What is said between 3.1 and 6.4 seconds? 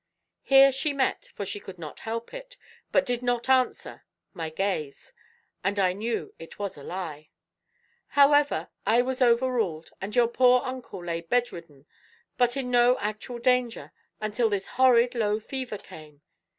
not answer, my gaze; and I knew